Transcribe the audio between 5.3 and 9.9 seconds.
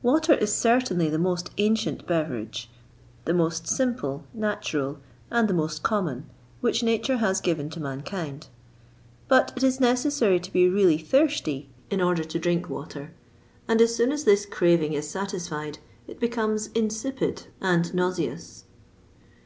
and the most common, which nature has given to mankind. But it is